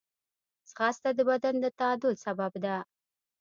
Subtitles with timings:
[0.69, 2.75] ځغاسته د بدن د تعادل سبب ده